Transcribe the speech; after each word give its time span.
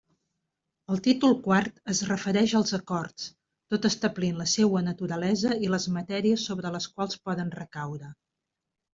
El 0.93 0.99
títol 1.07 1.33
quart 1.47 1.75
es 1.91 1.99
refereix 2.11 2.53
als 2.59 2.71
acords, 2.77 3.27
tot 3.73 3.85
establint 3.89 4.39
la 4.43 4.47
seua 4.53 4.81
naturalesa 4.85 5.51
i 5.67 5.69
les 5.73 5.85
matèries 5.99 6.47
sobre 6.53 6.73
les 6.77 6.89
quals 6.95 7.21
poden 7.29 7.53
recaure. 7.59 8.11